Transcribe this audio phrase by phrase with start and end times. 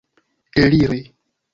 [0.61, 1.03] eliri